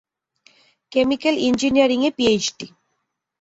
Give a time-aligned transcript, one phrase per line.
[0.91, 2.67] Chemical ইঞ্জিনিয়ারিংয়ে PhD.